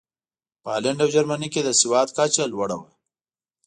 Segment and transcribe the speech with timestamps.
[0.63, 2.89] په هالنډ او جرمني کې د سواد کچه لوړه وه.